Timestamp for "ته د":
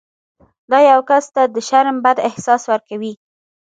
1.35-1.57